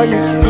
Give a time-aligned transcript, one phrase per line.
[0.00, 0.49] you you.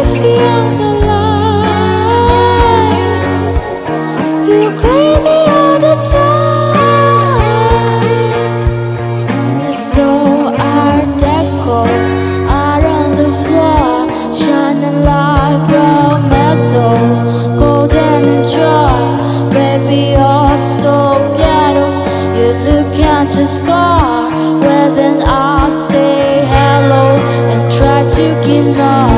[28.41, 29.10] 天呐